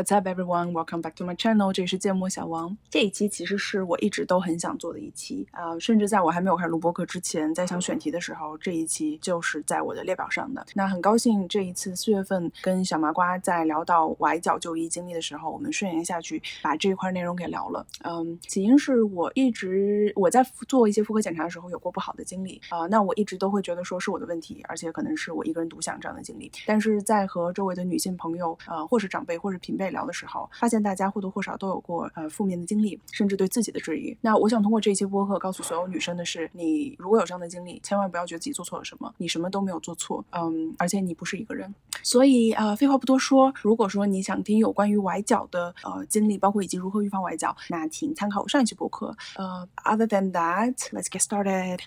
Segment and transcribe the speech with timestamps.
[0.00, 0.72] What's up, everyone?
[0.72, 1.74] Welcome back to my channel.
[1.74, 2.74] 这里是芥末小王。
[2.88, 10.64] 这一期其实是我一直都很想做的一期啊、甚至在我还没有开始录播课之前，在想选题的时候，这一期就是在我的列表上的。
[10.74, 17.86] 那很高兴这一次四月份跟小麻瓜在聊到崴脚就医经历的时候，我们顺延下去把这一块内容给聊了。
[18.04, 26.50] 嗯，起因是我一直我在做一些妇科检查的时候有过不好的经历啊、那我一直都会觉得说是我的问题，而且可能是我一个人独享这样的经历。
[26.64, 34.16] 但是在和周围的女性朋友，呃，或是长辈或是平辈聊的时候，发现大家或多或少都有过呃负面的经历，甚至对自己的质疑。
[34.20, 41.74] 那我想通过这一期播客告诉所有女生的是，你如果有这样的经历，千万不要觉得自己做错了什么，你什么都没有做错，嗯，而且你不是一个人。
[42.02, 49.14] 所以呃，废话不多说，如果说你想听有关于崴脚的呃经历，包括以及如何预防崴脚，那请参考我上一期播客。
[49.36, 51.80] 呃，other than that, let's get started.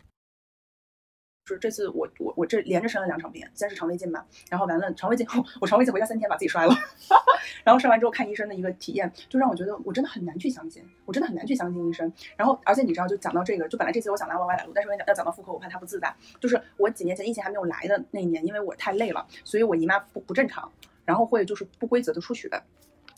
[1.45, 6.73] 就是这次我我我这连着生了两场病，先是肠胃镜嘛，然后完了肠胃镜后，我肠胃镜回家三天把自己摔了，
[7.65, 12.11] 然后生完之后看医生的一个体验，就让我觉得我真的很难去相信，我真的很难去相信医生。
[12.37, 16.15] 然后而且你知道，就讲到这个，就本来这次我想拉 Y Y 来录，但是我要讲到妇科，我怕他不自在。
[16.39, 20.71] 就是我几年前疫情还没有来的那一年，因为我太累了，所以我姨妈不不正常，
[21.03, 22.49] 然后会就是不规则的出血。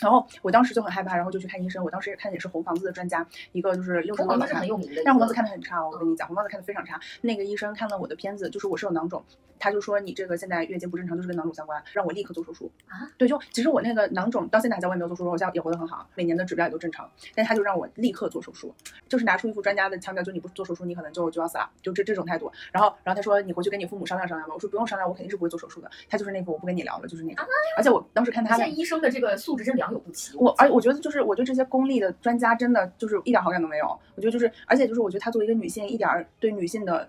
[0.01, 1.83] 然后我当时就很害怕，然后就去看医生。
[1.83, 6.99] 我当时也看也是红房子的专家，一个就是六十多老太红房子是很有名的，但红房子看的很差哦，我跟你讲，红房子看的非常差。
[7.21, 9.23] 那个医生看了我的片子，就是我是有囊肿，
[9.57, 13.09] 他就说你这个现在月经不正常，就是跟囊肿相关，让我立刻做手术啊。
[13.17, 18.73] 对，就其实我那个囊肿到现在还在，我也没有做手术，我现在也活得很好，每年的指标也都正常，但他就让我立刻做手术，
[19.07, 22.51] 就是拿出一副专家的腔调，就你不做手术，你可能就就要死了，就这这种态度。
[22.71, 25.89] 然后然后他说你回去跟你父母商量商量吧，我说不用商量，我肯定是不会做手术的。
[26.09, 27.45] 他就是那副我不跟你聊了，就是那个。
[27.77, 30.35] 而且我当时看他现在医生的这个素质真良莠不齐。
[30.37, 33.85] 我而我觉得就是我对这些功利的专家真的就是一点好感都没有。
[34.15, 37.07] 我觉得就是，而且就是我觉得她作为一个女性，一点对女性的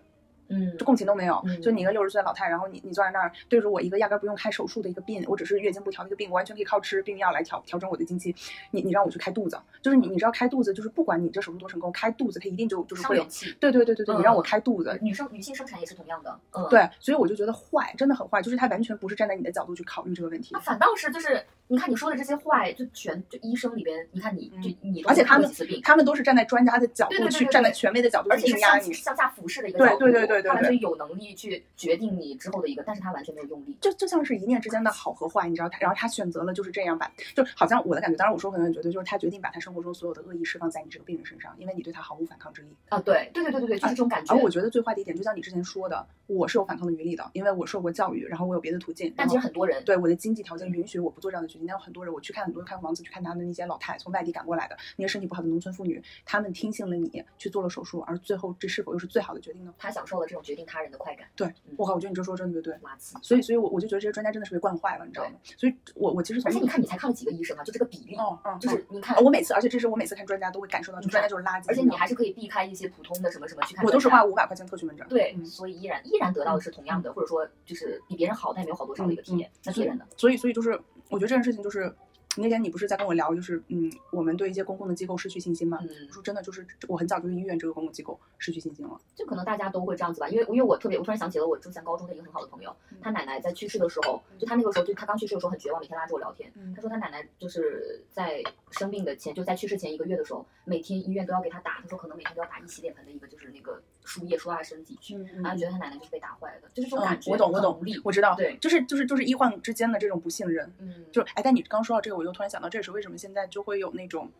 [0.48, 1.42] 嗯就共情都没有。
[1.46, 8.34] 嗯就你一个六十岁的老太，然后你你坐在那儿对着我一个压根儿不用开手术的一个病，我只是月经不调的一个病，我完全可以靠吃避孕药来调调整我的经期。
[8.70, 13.26] 你你让我去开肚子，就是你你知道开肚子就是不管你这手术多成功，开肚子它一定就就是会有。
[13.60, 16.66] 对对对对对，你让我嗯开肚子，女生女性生产也是同样的，嗯，。
[16.68, 20.60] 对，所以我就觉得坏，真的很坏，就是他完全不是站在你的角度去考虑这个问题那。
[20.60, 25.50] 反倒是就是你看你说的这些坏，就全就医生里边，你看你就你而且他们
[25.82, 28.92] 他们都是站在专家的角度去站在权威的角度而且是向去硬压你。
[28.92, 33.76] 向下俯视的一个角度，对对对对他完对全有能力去决定你之后的一个，但是他完全没有用力。
[33.80, 42.68] 就就像是一念之间的好和坏，你知道他，然后他选择了就是这样吧，就好像我的感觉，当然我说可能觉得就是他决定把他生活中所有的恶意释放在你这个病人身上，因为你对他毫无反抗之力。
[42.88, 44.34] 啊，对对对对对对，就是这种感觉。
[44.34, 49.12] 而我觉得最坏的一点，就像你之前说的，我是有反抗的余力的，因为我受过教育，然后我有别的途径。
[49.16, 59.74] 但其实很多人对我的经济条件允许我不做这样的决定，但有很多人，我去看很多看房子，去看他们那些老太从外地赶过来的那些身体不好的农村妇女，她们听信了你去做了手术，而最后这是否又是最好的决定呢？
[59.78, 62.74] 他享受了这种决定他人的快感，对嗯我靠，我觉得你这说真的对。
[62.76, 63.14] 垃圾。
[63.22, 65.36] 所以，所以我我就觉得这些专家真的是被惯坏了，你知道吗？
[65.56, 67.64] 所以我我其实从而且你看，你才看了几个医生啊？
[67.64, 68.16] 就这个比例，
[68.60, 73.84] 就是你看哦，我每次，而且这是我每次看专家都会感受到，就专家就是垃圾，而且你还是可以避开一些普通的什么什么去看。
[73.84, 80.06] 我都是花五百块钱特许门诊，对，嗯所以依然依然得到的是同样的，或者说就是比别人好，但也没有好多少的一个体验，那是人的。
[80.16, 80.70] 所以所以就是
[81.08, 81.94] 我觉得这件事情就是。
[82.36, 85.78] 那天你不是在跟我聊，就是嗯，我们对一些公共的机构失去信心吗？
[86.10, 89.00] 说真的，就是我很早就对医院这个公共机构失去信心了。
[89.14, 96.52] 就可能大家都会这样子吧，因为因为我特别，我突然想起了我之前高中的一个很好的朋友，他奶奶在去世的时候，就他那个时候就他刚去世的时候很绝望，每天拉着我聊天。
[96.56, 107.30] 嗯他说他奶奶就是在生病的前，就在去世前一个月的时候，每天医院都要给他打，他说可能每天都要打一洗脸盆的一个就是那个输液输到他身体去，嗯然后觉得他奶奶就是被打坏的，就是这种嗯感觉。
[107.30, 107.82] 我懂我懂。
[108.04, 114.30] 我知道，对就是就是就是医患之间的这种不信任，嗯，就是哎，但你刚说到这个，我又突然想到，这也是为什么现在就会有那种，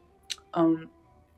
[0.53, 0.88] 嗯，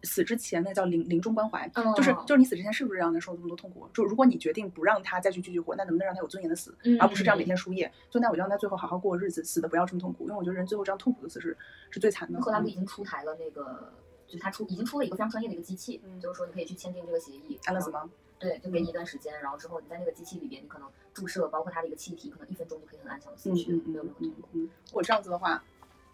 [0.04, 3.88] 死之前那叫临临终关怀，嗯就是就是你死之前是不是让他受这么多痛苦？
[3.92, 7.90] 就如果你决定不让他再去继续活，那能不能让他有尊严的死，嗯而不是这样每天输液？
[8.10, 11.56] 就那我就让他最后好好过日子，死的不要这么痛苦，因为我觉得人最后这样痛苦的死是
[11.90, 12.38] 是最惨的。
[12.38, 13.92] 嗯荷兰不已经出台了那个，
[14.28, 18.08] 就是他出已经出了一个非常专业的一个机器，嗯就是说你可以去签订这个协议，安乐死吗？
[18.38, 24.48] 对，就给你一段时间，然后之后你在那个机器里边，你可能注射包括它的一个气体，可能一分钟就可以很安详的死嗯去，嗯嗯没有任何嗯痛苦。
[24.52, 25.64] 嗯，如果这样子的话，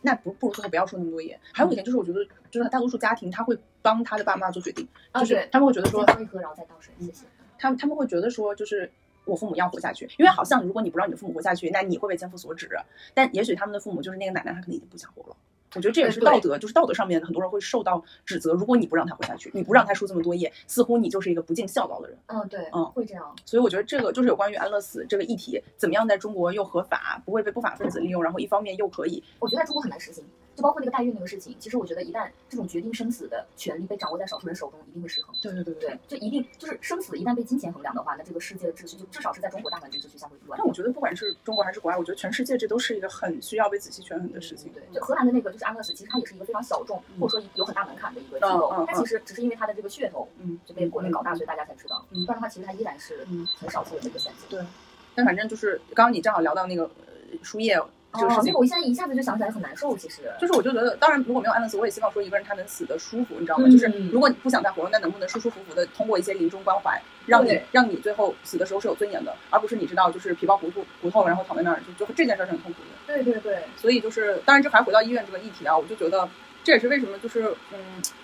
[0.00, 1.38] 那不不如说他不要说那么多言。
[1.52, 7.26] 还有一点就是，我觉得就是大多数家庭他会帮他的爸妈做决定，就是他们会觉得说再，喝一喝，然后再倒水，谢谢。
[7.58, 8.90] 他们他们会觉得说，就是
[9.26, 12.70] 我父母要活下去，因为好像如果你不让你的父母活下去，那你会被千夫所指。
[13.12, 15.36] 但也许他们的父母就是那个奶奶，她可能已经不想活了。
[15.74, 18.52] 我觉得这也是道德，就是道德上面很多人会受到指责。
[18.52, 22.18] 如果你不让他活下去，你不让他输这么多页，似乎你就是一个不尽孝道的人。
[22.26, 23.34] 嗯，对，嗯会这样。
[23.44, 30.24] 所以我觉得这个就是有关于安乐死这个议题，怎么样在中国又合法，不会被不法分子利用，然后一方面又可以，我觉得在中国很难实行，
[30.54, 35.34] 就包括那个代孕那个事情，其实我觉得一旦这种决定生死的权利被掌握在少数人手中，一定会失衡。
[35.42, 40.66] 对对对对，就一定就是生死一旦被金钱衡量的话，那这个世界的秩序就至少是在中国大环境秩序下会乱但。
[40.66, 44.72] 我觉得不管是中国还是国外，我觉得全世界这都是一个很需要被仔细权衡的事情。
[44.72, 52.04] 对，就荷兰的那个就是安乐死，其实它也是一个非常小众，或者说有很大门槛的一个机构嗯嗯嗯，其实只是因为它的这个噱头嗯，就被国内搞大，所以大家才知道。
[52.10, 54.46] 嗯不然的话，其实它依然是嗯很少数人的一个选择。
[54.48, 54.64] 对。
[55.16, 57.78] 但反正就是刚刚你正好聊到那个呃输液
[58.18, 60.22] 这个事哦，情那个，我现在一下子就想起来很难受，其实。
[60.40, 63.64] 就是我就觉得，当然如果没有安乐死，我也希望说一个人他能死的舒服，你知道吗？
[63.66, 73.12] 嗯就是如果你不想再活了，那能不能舒舒服服的通过一些临终关怀，让你让你最后死的时候是有尊严的，而不是你知道就是皮包骨头骨头，然后躺在那儿，就就这件事儿是很痛苦的。
[73.12, 76.28] 对对对，所以就是，当然这还回到医院这个议题啊，我就觉得
[76.62, 77.78] 这也是为什么就是嗯，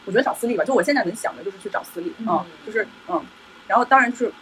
[0.05, 3.23] 我觉得找私立吧，就我现在能想的就是去找私立啊、嗯就是嗯，
[3.67, 4.33] 然后当然就是。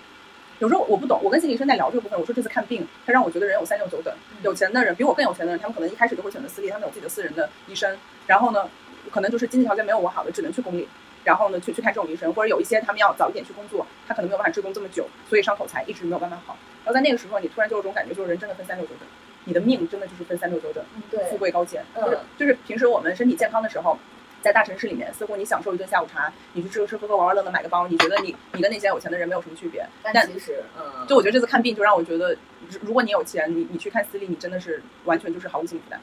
[0.59, 7.97] 有时候我不懂，我跟心理医生在聊这个部分，我说这次看病，他让我觉得人有三六九等，嗯有钱的人比我更有钱的人，他们可能一开始就会选择私立，他们有自己的私人的医生，
[8.27, 8.69] 然后呢，
[9.11, 10.89] 可能就是经济条件没有我好的，只能去公立，
[11.23, 16.57] 然后呢去去看这种医生，或者有一些他们要早一点去工作，他可能没有办法追工这么久，所以伤口才一直没有办法好。
[16.85, 19.09] 然后在那个时候，你突然就有种感觉，就是人真的分三六九等，
[19.45, 20.83] 你的命真的就是分三六九等。
[20.97, 23.97] 嗯对富贵高贱，嗯就是就是平时我们身体健康的时候，
[24.43, 29.85] 在大城市里面，似乎你享受一顿下午茶，你去吃吃喝喝玩玩乐乐买个包，你觉得你你跟那些有钱的人没有什么区别。
[30.03, 32.33] 但但其实嗯，就我觉得这次看病就让我觉得，
[32.69, 36.01] 如如果你有钱，你你去看私立，你真的是完全就是毫无心理负担。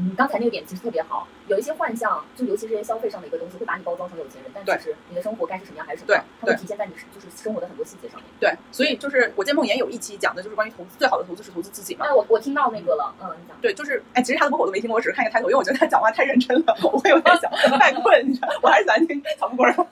[0.00, 8.24] 嗯，刚才那个点其实特别好，有一些幻象，就尤其是这些消费上的一个东西，会把你包装成有钱人，但对其实你的生活该是什么样还是什么对样，它会对体现在你就是生活的很多细节上面。
[8.40, 12.06] 对，所以就是我见梦妍有一期讲的就是关于投资，最好的投资是投资自己嘛。
[12.06, 13.56] 哎，我我听到那个了，嗯，你讲。
[13.60, 19.86] 对，就是哎，其实他的播客我都没听过，我只是看一个开头，因为我觉得他讲话太认真了，我会有点想犯困，你知道，我还是喜欢听草木棍儿。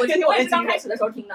[0.00, 1.34] 我听听我我也是刚开始的时候听的，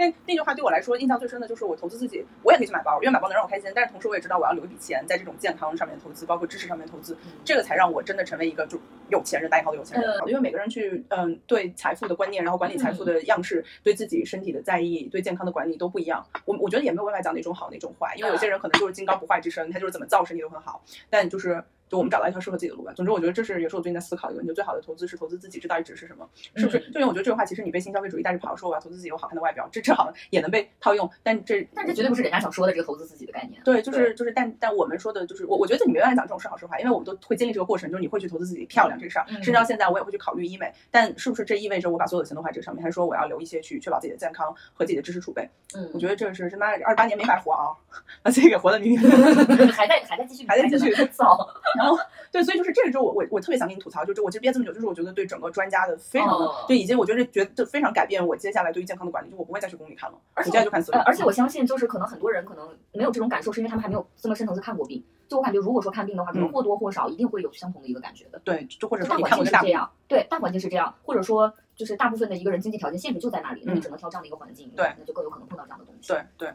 [0.00, 7.14] 但那句话对我来说印象最深的就是我投资自己，我也可以去买包，因为买包能让我开心，但是同时我也知道我要留一笔钱在这种健康上面投资，包括知识上面投资，
[7.44, 8.78] 这个才让我真的成为一个就
[9.10, 10.10] 有钱人，大一号的有钱人。
[10.26, 16.26] 因为每个人去嗯对财富的观念，然后管理财富的样式，对自己身体的在意，对健康的管理都不一样。
[16.46, 21.62] 我我觉得也没有办法讲哪种好哪种坏，因为有些人可能就是金刚不坏之身，他就是怎么造身体都很好，但就是。
[21.90, 22.92] 就我们找到一条适合自己的路吧。
[22.94, 24.48] 总之，我觉得这是也是我最近在思考的一个问题。
[24.48, 26.26] 就最好的投资是投资自己，这到底指的是什么？
[26.54, 26.78] 是不是？
[26.92, 33.60] 就因为我觉得这个话，其实你被新消费主义带着跑，说我要投资自己有好看的外表，这这好像也能被套用，但这但这绝对不是人家想说的这个投资自己的概念。
[33.64, 45.48] 对，就是就是，但但我们说的就是我我觉得你没办法讲这种是好是坏，因为我们都会经历这个过程，就是你会去投资自己漂亮这个事儿，嗯甚至到现在我也会去考虑医美，但是不是这意味着我把所有的钱都花这个上面，还是说我要留一些去确保自己的健康和自己的知识储备？
[45.74, 47.74] 嗯，我觉得这个是他妈二十八年没白活啊，
[48.22, 49.72] 把自己给活的迷迷糊糊。
[49.72, 51.36] 还在还在继续还在继续造，
[51.80, 51.98] 然后
[52.30, 61.04] 对，所以就是这个之后，我我我特别想跟你吐槽，就是我其实憋这么久，就是我觉得对整个专家的非常的，哦对，以及我觉得觉得非常改变我接下来对于健康的管理，就我不会再去公里看了，我而且现在就看私立呃，。
[61.04, 65.02] 而且我相信，就是可能很多人可能没有这种感受，是因为他们还没有这么深层次看过病。
[65.28, 68.40] 就我感觉，如果说看病的话，可能嗯或多或少一定会有相同的一个感觉的。
[68.44, 76.08] 对，就或者大说你看过那大环境是这样，对，大环境是这样，或者说就是大部分的一个人经济条件限制就在那里，那你嗯只能挑这样的一个环境，对那就更有可能碰到这样的东西。
[76.08, 76.48] 对对。
[76.48, 76.54] 对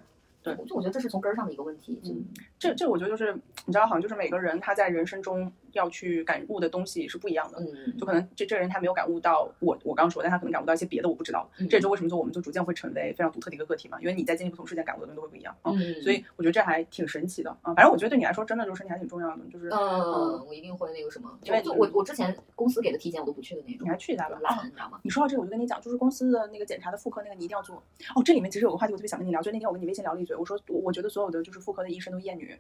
[0.53, 2.00] 就就我觉得这是从根儿上的一个问题。
[2.06, 2.25] 嗯
[2.59, 3.33] 这这我觉得就是
[3.65, 7.60] 你知道，好像就是每个人他在人生中要去感悟的东西是不一样的。
[7.60, 11.50] 嗯，就可能这这个人他没有感悟到我我刚刚说，但他可能感悟到一些别的我不知道。
[11.60, 15.72] 嗯这也就为什么说我们就逐渐会成为非常独特的一个个体嘛，因为你在经历不同事件感悟的东西都会不一样啊。
[15.75, 17.74] 嗯，所以我觉得这还挺神奇的啊。
[17.74, 24.38] 反正我觉得对你来说，真的就是身体还挺重要的，就是嗯，我一定会那个什么，因为就我我之前公司给的体检我都不去的那种你，还去一下吧。
[24.42, 25.00] 懒，你知道吗？
[25.04, 27.75] 你说到这个，我就跟你讲，就是公司的那个检查的妇科那个你一定要做。
[28.16, 32.57] 哦，这里面其实有个话题我特别想跟你聊，就那天我跟你微信聊了一嘴，我说我我觉得所有的就是妇科的医生都厌女，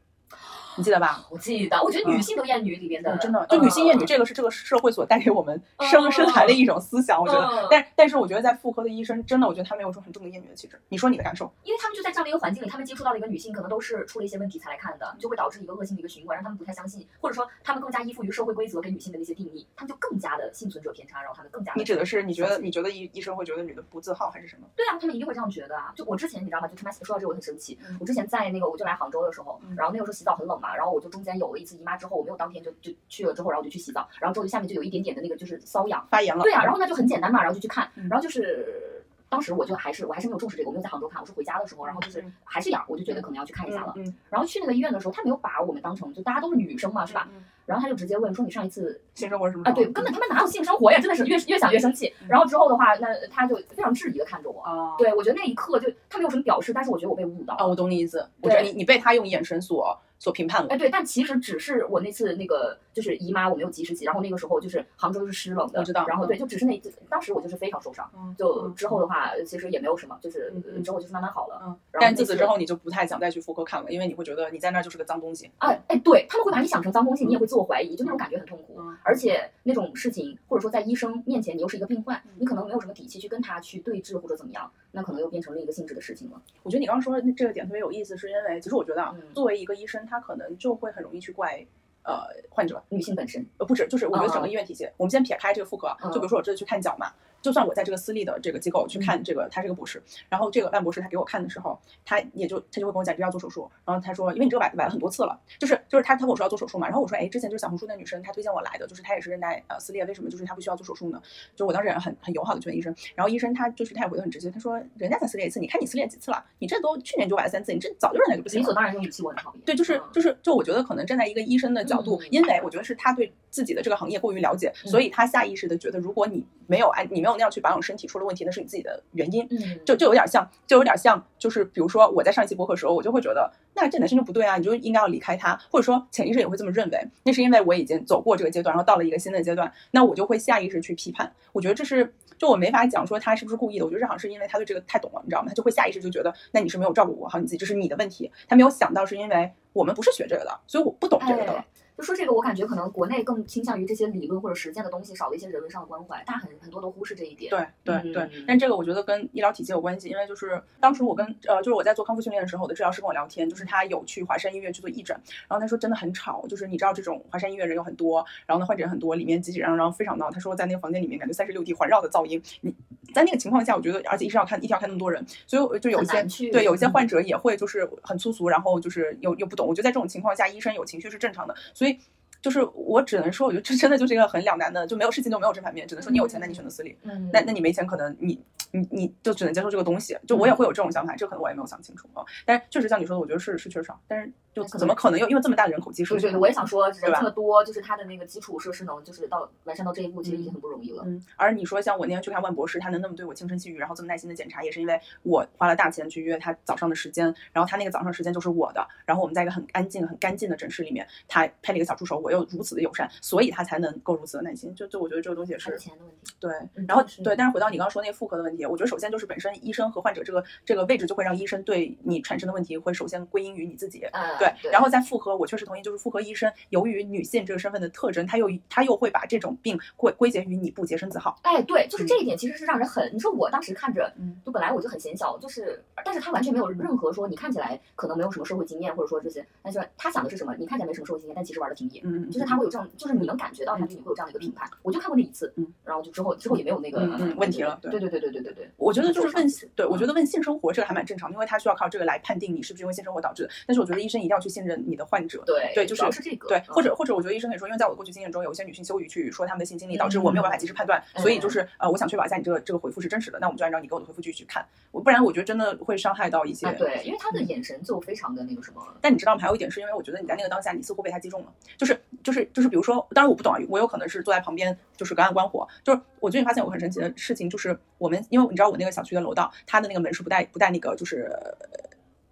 [0.77, 1.25] 你记得吧？
[1.29, 7.67] 我记得，我觉得女性都厌女里边的哦，真的，就女性厌女嗯这个是这个社会所带给我们生生来的一种思想，我觉得嗯。
[7.71, 10.79] 但但是我觉得在妇科的医生，真的我觉得他们有一种很重的厌女的气质。
[10.89, 11.51] 你说你的感受？
[11.63, 24.67] 因为他们就在这样的一个环境里，他们接触到了一个女性，可能都是出了一些问题才来看的，就会导致一个恶性的一个循环，让他们不太相信，或者说他们更加依附于社会规则给女性的那些定义，他们就更加的幸存者偏差，然后他们更加你指的是你觉得你觉得医医生会觉得女的不自豪还是什么？
[24.75, 25.93] 对啊，他们一定会这样觉得啊。
[25.95, 26.67] 就我之前你知道吗？
[26.67, 27.97] 就他妈说到这个我很生气嗯。
[27.99, 36.07] 我之前在那个我就来杭州的时候嗯，然后那个时候洗澡很冷嘛，然后我就中间有了一次姨妈之后，我没有当天就就去了之后，然后我就去洗澡，然后之后就下面就有一点点的那个就是瘙痒。
[36.09, 36.41] 发炎了？
[36.43, 38.91] 对啊，然后那就很简单嘛，然后就去看嗯，然后就是。
[39.27, 43.91] 当时我就还是我还是没有重视这个，我没有在杭州看，我是回家的时候，然后就是嗯还是痒，我就觉得可能要去看一下了。
[43.97, 47.27] 嗯然后去那个医院的时候，他没有把我们当成就大家都是女生嘛，是吧？
[47.33, 50.99] 嗯然后他就直接问说你上一次性生活是什么啊，对，根本他们哪有性生活呀？
[51.01, 52.13] 真的是越越想越生气。
[52.29, 54.61] 然后之后的话，那他就非常质疑的看着我。
[54.61, 57.67] 啊，对，我觉得那一刻就他没有什么表示，但是我觉得我被误导啊，了。
[57.69, 58.25] 我懂你意思。
[58.41, 60.69] 我觉得你你被他用眼神所所评判了。
[60.69, 70.53] 哎，对，但其实只是我那次那个就是姨妈我没有及时起，然后那个时候就是杭州是湿冷的，我知道然后对，就只是那当时我就是非常受伤，嗯就之后的话其实也没有什么，就是
[70.83, 71.77] 之后就是慢慢好了。
[71.91, 75.51] 但自此之后你就不太想再去妇科看了，因为你会觉得你在那儿就是个脏东西。
[75.59, 78.75] 哎哎，对他们会把你想成脏东西，你也会自我怀疑，就那种感觉很痛苦。
[78.79, 86.41] 嗯而且那种事情，或者说在医生面前你又是一个病患，嗯你可能没有什么底气去跟他去对峙或者怎么样，那可能又变成另一个性质的事情了。
[86.63, 91.63] 我觉得你刚刚说的这个点特别有意思，是因为其实我觉得啊嗯，作为一个医生，他可能就会很容易去怪
[92.03, 97.11] 呃患者，女性本身，呃不止，就是我觉得整个嗯医院体系，我们先撇开这个妇科就比如说我这次去看脚嘛，
[97.45, 111.21] 就算我在这个私立的这个机构去看这个，他是个博士，然后这个万博士他给我看的时候，他也就他就会跟我讲这要做手术，然后他说因为你这个崴崴了很多次了，就是就是他他跟我说要做手术嘛，然后我说哎之前就是小红书那女生她推荐我来的，就是她也是韧带呃撕裂，为什么就是她不需要做手术呢？
[111.55, 116.43] 就我当时也很很友好的去问医生，然后医生他就是他也回的很直接，他说人家才撕裂一次，你看你撕裂几次了？
[116.57, 118.73] 你这都去年就崴了三次，你这早就韧带就不行了理所。
[118.73, 119.61] 当然这种语气我很讨厌。
[119.65, 129.47] 对，就是嗯就是就我觉得可能站在一个医生的角度，嗯因为我觉得是他对自己的这个行业过于了解，嗯所以他下意识的觉得，如果你没有按你没有那样去保养身体出了问题，那是你自己的原因。
[129.51, 141.31] 嗯，就就有点像，就有点像，就是比如说我在上一期播客的时候，我就会觉得，那这男生就不对啊，你就应该要离开他，或者说潜意识也会这么认为，那是因为我已经走过这个阶段，然后到了一个新的阶段，那我就会下意识去批判。
[141.51, 145.47] 我觉得这是，就我没法讲说他是不是故意的，我觉得这好像是因为他对这个太懂了，你知道吗？
[145.49, 148.31] 他就会下意识就觉得，那你是没有照顾我好你自己，这是你的问题。
[148.47, 151.53] 他没有想到是因为我们不是学这个的，所以我不懂这个的。
[151.53, 151.65] 哎
[151.97, 157.49] 就说这个，我感觉可能国内更倾向于这些理论或者实践的东西，少了一些人文上的关怀，大家很很多都忽视这一点。
[157.49, 165.15] 对对对嗯，但这个我觉得跟医疗体系有关系，因为就是当时我跟呃，就是我在做康复训练的时候，我的治疗师跟我聊天，就是他有去华山医院去做义诊，
[165.47, 172.75] 然后他说真的很吵，就是你知道这种华山医院人有很多，然后呢患者很多，里面挤挤攘攘非常闹，他说在那个房间里面感觉三十六 D 环绕的噪音，你
[173.13, 176.21] 在那个情况下，我觉得而且医生要看一天要看那么多人，所以就有一些
[176.51, 181.84] 对有一些嗯患者也会就是很粗俗，然后就是又又不懂，我觉得在这种情况下，医生有情绪是正常的，所以。
[181.85, 182.14] tuer
[182.45, 190.15] 就是我只能说，我觉得这真的就是一个很两难的，就没有事情就没有正反面，只能说你有钱，那你选择私立，嗯，那那你没钱，可能你你你就只能接受这个东西。
[190.27, 192.23] 就我也会有这种想法，这可能我也没有想清楚啊。
[192.45, 196.13] 但是确实像你说的，我觉得是是缺少，但是就怎么可能有因为这么大的人口基数？
[196.13, 201.01] 对对对，我也想说，人这么多，就是它的那个基础设施能就是到完善到这一步，其实已经很不容易了。
[201.07, 214.73] 嗯，而你说像我那天去看万博士，他能那么对我轻声细语，然后这么耐心的检查，也是因为我花了大钱去约他早上的时间，然后他那个早上时间就是我的，然后我们在一个很安静、很干净的诊室里面，他配了一个小助手，我又如此的友善，所以他才能够如此的耐心。
[214.75, 216.33] 就就我觉得这个东西也是钱的问题。
[216.39, 224.03] 对，嗯然后对，但是回到你刚刚说那个妇科的问题，我觉得首先就是本身医生和患者这个这个位置就会让医生对你产生的问题会首先归因于你自己。
[224.11, 231.39] 呃，对，对，然后在妇科，我确实同意，就是妇科医生由于女性这个身份的特征，他又他又会把这种病归归结于你不洁身自好。
[231.43, 240.55] 哎，对，就是这一点其实是让人很，你说我当时看着，嗯就本来我就很显小，就是，但是他完全没有任何说你看起来可能没有什么社会经验，或者说这些，但是他想的是什么？
[240.57, 242.01] 你看起来没什么社会经验，但其实玩的挺野。
[242.03, 244.69] 嗯，就是他会有这种，就是你能感觉到他对你会有这样的一个评判。
[244.81, 246.99] 我就看过那一次，嗯，然后就之后之后也没有那个
[247.37, 253.49] 问题了对对对对对对对，我觉得就是问，对我觉得问性生活这个还蛮正常，因为他需要靠这个来判定你是不是因为性生活导致的。
[253.67, 255.43] 但是我觉得医生一定要去信任你的患者。
[255.45, 266.65] 对对就是是这个，对，嗯或者或者，我觉得医生可以说，因为在我的过去经验中，有一些女性羞于去说她们的性经历，导致我没有办法及时判断，嗯所以就是呃，我想确保一下你这个这个回复是真实的，那我们就按照你给我的回复继续去看，我不然我觉得真的会伤害到一些。
[266.67, 269.41] 啊，对，因为他的眼神就非常的那个什么，但你知道吗？
[269.41, 275.67] 还有一点是因为我觉得你在那个当下，你似乎被他击中了，就是就是就是，比如说，当然我不懂啊，我有可能是坐在旁边，就是隔岸观火。
[275.83, 281.29] 就是我最近发现有个很神奇的事情，就是我们因为你知道我那个小区的楼道，它的那个门是不带不带那个就是。
[281.31, 281.55] 呃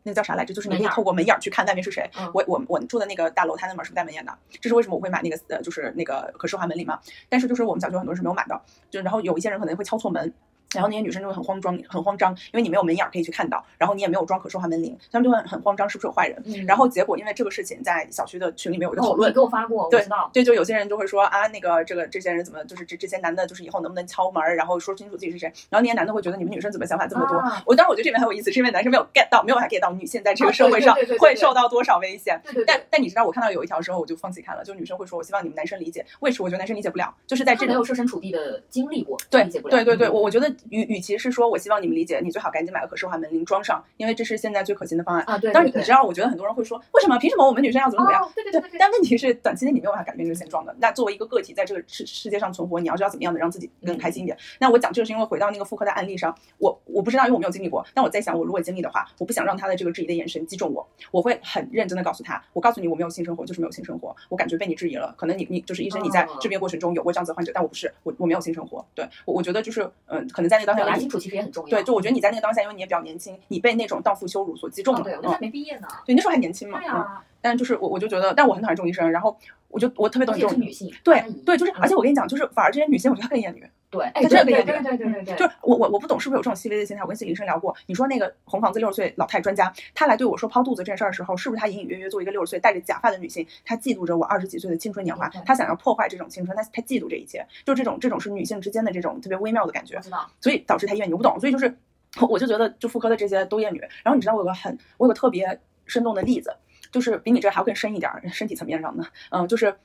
[0.05, 0.53] 那个叫啥来着？
[0.53, 2.05] 就是你可以透过门眼儿去看外面是谁。
[2.19, 6.99] 嗯我我我住的那个大楼，它那门是不带门眼的，这是为什么我会买那个呃，就是那个可视化门铃嘛。
[7.29, 10.33] 但是就是我们小区很多人是没有买的，就然后有一些人可能会敲错门，
[10.73, 16.41] 然后那些女生就会很慌张，很慌张，因为你没有门眼儿可以去看到，然后你也没有装可视化门铃，他们就会很慌张，是不是有坏人？
[16.45, 25.51] 嗯然后结果因为这个事情在小区的群里面有一个讨哦，论你给，我发过，对，对，就有些人就会说啊，那个这个这些人怎么就是这这些男的，就是以后能不能敲门儿，然后说清楚自己是谁。
[25.69, 27.37] 然后那些男的会觉得你们女生怎么想法这么多？
[27.37, 32.39] 啊我当然我觉得这边很有意思，是因为男生没有 get 到，没有办法 get 到女性在这个社会上会受到多少危险。
[32.67, 32.79] 但。
[32.89, 34.63] 但你知道，我看到有一条之后，我就放弃看了。
[34.63, 36.05] 就女生会说，我希望你们男生理解。
[36.19, 37.11] 为什么我觉得男生理解不了？
[37.25, 39.83] 就是在这没有设身处地的经历过，对理解不了。
[39.83, 45.23] 对对我我觉得与与其是说我希望你们理解，你最好赶紧买个可视化门铃装上，因为这是现在最可行的方案。
[45.25, 48.23] 啊，对，对但是你知，道，我觉得很多人会说，为什么凭什么我们女生要怎么怎么样？
[48.23, 50.75] 哦，对对对但问题是，短期内你没有办法改变这个现状的。
[50.79, 54.37] 那作为一个个体，在这个世世界上存活，你要知道怎么样的让自己更开心一点。
[54.59, 57.85] 那我讲这个是因为回到那个妇科的案例上，我我不知道，因为我没有经历过。
[57.93, 64.15] 但我在想，我如果经历的话，我不想让他的这个质疑的眼神击中我，我会很认真的告诉他，我告诉你我没有性生活，就是没有性生活。
[64.29, 68.85] 我感觉被你质疑了，可能你你就是医生，你在哦治病过程中有过这样子的患者，但我不是，我我没有性生活。
[68.95, 71.69] 对我我觉得就是嗯、可能在在那个当下，表达清楚其实也很重要。
[71.69, 75.01] 对，就我觉得你在那个当下，因为你也比较年轻，你被那种荡妇羞辱所击中了。
[75.01, 75.87] 对，我那时候还没毕业呢。
[76.05, 76.79] 对，那时候还年轻嘛。
[76.79, 77.21] 对呀。
[77.41, 79.11] 但就是我，我就觉得，但我很讨厌这种医生。
[79.11, 80.89] 然后我就我特别讨厌这种女性。
[81.03, 83.67] 对对，就是，而且我跟你讲，就是反而这些女性，我觉得她更厌女。
[83.93, 84.65] 对，她真的更厌女。
[84.65, 85.35] 对对对对对。
[85.35, 87.03] 就是我我我不懂是不是有这种细微的心态。
[87.03, 99.99] 我跟心理医生聊过，你说那个红房子六十岁老太专家，她来对我说剖肚子这件事儿的时候，是不是她隐隐约约作为一个六十岁戴着假发的女性，她嫉妒着我二十几岁的青春年华，她想要破坏这种青春，她她嫉妒这一切，就这种这种是女性之间的这种特别微妙的感觉。
[99.99, 100.27] 知道。
[100.41, 101.39] 所以导致她厌女，我不懂。
[101.39, 101.77] 所以就是
[102.29, 103.79] 我就觉得就妇科的这些都厌女。
[104.03, 106.55] 然后你知道我有个很我有个特别生动的例子。
[106.91, 109.75] 就是比你这还要更深一点，身体层面上的，嗯，就是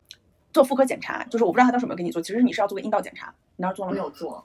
[0.53, 4.45] 做妇科检查，就是我不知道他当时有没有给你做，其实你是要做个阴道检查，你当时做了没有做？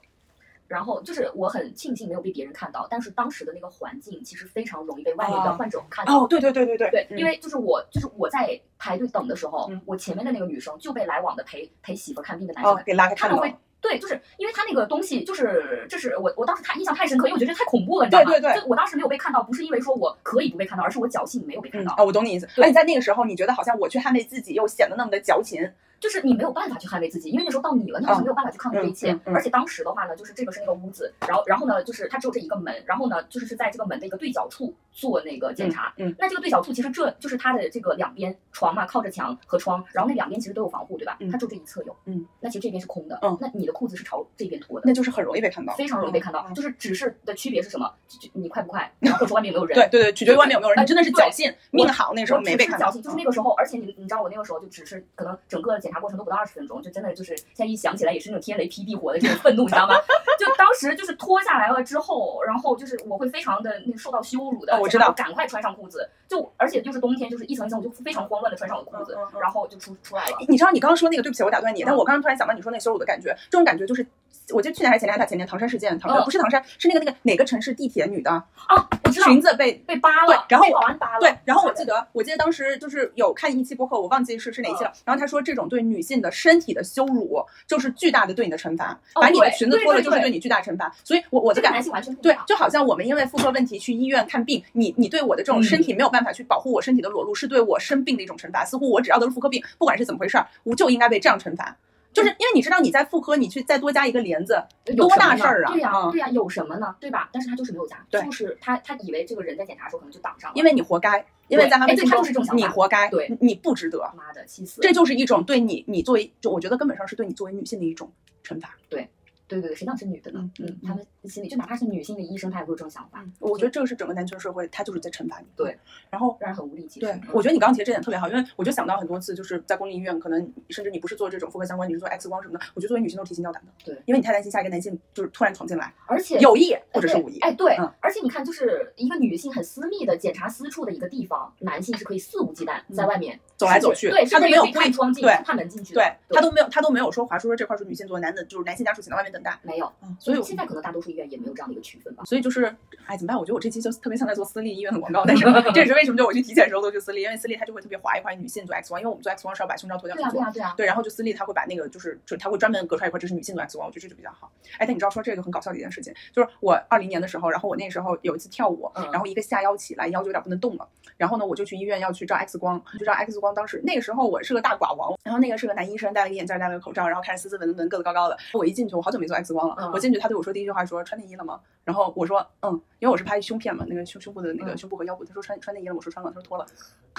[0.66, 6.24] 然后就是我很庆幸没有被别人看到，但是当时的那个环境其实非常容易被外面的患者看到。
[6.24, 13.42] 哦，对对对对对对，因为就是我就是我在排队等的时候，我前面的那个女生就被来往的陪陪媳妇看病的男生给拉开看了。
[13.82, 18.30] 对，就是因为他那个东西，就是这是我我当时太印象太深刻，因为我觉得太恐怖了，你知道吗？
[18.30, 21.92] 对对对，就我当时没有被看到，不是因为说我可以不被看到，而是我侥幸没有被看到。
[21.92, 22.48] 啊，我懂你意思。
[22.56, 25.70] 那你在那个时候，你觉得好像我去捍卫自己，又显得那么的矫情。
[26.04, 29.18] 就是你没有办法去捍卫自己，因为那时候到你了，你好像没有办法去抗拒这一切。
[29.24, 35.94] 而且当时的话呢，就是这个是那个屋子，然后然后呢，就是它只有这一个门，然后呢，就是是在这个门的一个对角处做那个检查。
[35.96, 41.16] 嗯，那这个对角处其实这就是它的这个两边床嘛，靠着墙和窗，然后那两边其实都有防护，对吧？
[41.32, 41.96] 它就这一侧有。
[42.04, 43.18] 嗯，那其实这边是空的。
[43.22, 46.46] 嗯，那你的裤子是朝这边脱的，那就是很容易被看到，非常容易被看到。
[46.54, 47.90] 就是只是的区别是什么？
[48.06, 49.74] 就你快不快， 然后或者说外面有没有人？
[49.74, 50.82] 对对对，取决于外面有没有人。
[50.82, 52.88] 你真的是侥幸，命好那时候没被看到。
[52.88, 56.82] 侥幸，就是那个时候，而且你你知道我那个时候就只是可能整个检查过程都不到二十分钟。
[56.82, 59.94] 就真的就是现在一想起来也是那种天雷劈地火的这种愤怒，你知道吗？
[60.36, 70.36] 就当时就是脱下来了之后，然后就是我会非常的那受到羞辱的，我知道，赶快穿上裤子，就而且就是冬天，就是一层一层，我就非常慌乱的穿上了裤子，然后就出出来了。
[70.48, 74.04] 你知道你刚刚说那个，对不起，我打断你，但我刚刚突然想到你说那羞辱的感觉，这种感觉就是。
[74.52, 79.26] 我记得去年还是前年，大前年唐山事件，唐山不是唐山，是那个那个哪个城市地铁女的啊，我知道。
[79.26, 101.76] 裙子被被扒了，对，然后保安扒了，对，然后我记得我记得当时就是有看一期播客，我忘记是是哪一期了，然后他说这种对女性的身体的羞辱就是巨大的对你的惩罚，把你的裙子脱了就是对你巨大惩罚，所以我我的感男性完全对，就好像我们因为妇科问题去医院看病，你你对我的这种身体没有办法去保护我身体的裸露，是对我生病的一种惩罚，似乎我只要得了妇科病，不管是怎么回事儿，我就应该被这样惩罚。
[102.14, 104.62] 就是因为你知道你在妇科，你去再多加一个帘子，
[104.96, 105.72] 多大事儿啊？
[105.72, 106.94] 对呀，对呀，有什么呢？
[107.00, 107.28] 对吧？
[107.32, 112.22] 但是他就是没有加，就是他他以为这个人在检查的时候可能就挡上了，因为你活该，因为在他们心中
[112.56, 113.98] 你活该，对，你不值得。
[114.16, 114.80] 妈的，气死！
[114.80, 118.10] 这就是一种对你，你作为就我觉得根本上是对你作为女性的一种
[118.44, 118.76] 惩罚。
[118.88, 119.08] 对。
[119.46, 120.50] 对对对，谁讲是女的呢？
[120.58, 123.24] 嗯，他们心里就哪怕是女性的医生，他也会有这种想法。
[123.38, 125.46] 我觉得这个是整个男权社会，他就是在惩罚你。
[125.56, 125.76] 对，
[126.10, 126.88] 然后让人很无力。
[127.00, 133.72] 对，我觉得你刚刚提的这点特别好，因为我就想到很多次，就是在公立医院，可能甚至你不是做这种妇科相关，你是做 X 光什么的，我觉得作为女性都是提心吊胆的。
[133.84, 137.38] 对，因为你太担心下一个男性就是突然闯进来，而且有意或者是无意。
[137.40, 149.92] 哎，对，而且你看，就是一个女性很私密的检查私处的一个地方，男性是可以肆无忌惮在外面走来走去，对，他都没有开窗进，对，开门进去，对他都没有，他都没有说华叔说这块是女性做，男的就是男性家属请到外面等待，没有。
[150.18, 152.24] 所以现在可能大多数医院也没有这样的一个区分吧。
[152.24, 152.64] 所以就是，
[153.06, 153.36] 哎，怎么办？
[153.36, 155.44] 我觉得我这期就特别像在做私立医院的广告，但是
[155.74, 164.50] 这也是为什么就我去体检的时候都去私立，因为私立他就会特别划一块女性做 X 光，因为我们做 X 光是要把胸罩脱掉去做，对啊对啊对，然后就私立他会把那个就是就他会专门隔出来一块，这是女性做 X 光，我觉得这就比较好。
[164.78, 181.60] 哎，但你知道说这个很搞笑的一件事情，就是我二零年的时候，然后我那时候有一次跳舞，然后一个下腰起来，腰就有点不能动了，然后呢我就去医院要去照 X 光，就照 X 光，当时那个时候我是个大寡王，然后那个是个男医生，戴了个眼镜，戴了个口罩，然后开始斯斯文文，个子高高的，我一进去，我好久没做 X 光了，我进去他对我说第一句话说穿内衣了吗？
[181.84, 185.24] 然后我说嗯，因为我是拍胸片嘛，那个胸胸部的那个胸部和腰部。
[185.24, 186.66] 他说穿穿内衣了，我说穿了，他说脱了。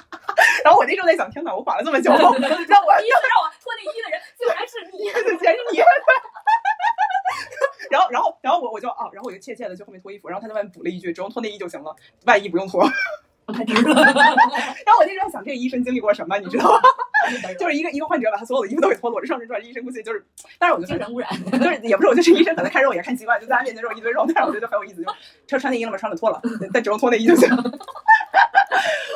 [0.63, 4.97] 然后我那时候在想，天哪，我缓了这么久， 让我第一次让我脱内衣的人竟然是你，
[5.37, 5.79] 竟然是你。
[7.91, 12.83] 然后然后然后我我就啊，然后我就怯怯的去后面脱衣服，然后他在外面补了一句，只用脱内衣就行了，外衣不用脱。
[13.53, 14.01] 太丢了。
[14.03, 16.81] 然后我那时候在想，这个医生经历过什么，你知道吗？
[17.59, 20.23] 就是一个一个患者把他所有的衣服都给脱裸着上身穿，医生估计就是，
[20.59, 25.03] 但是我就精神污染， 就是也不是，我就是医生可能看肉也看习惯，就在他面前肉一堆肉，但是我觉得很有意思，
[25.47, 25.97] 就是穿内衣了吗？
[25.97, 26.41] 穿了脱了，
[26.73, 27.49] 但只用脱内衣就行。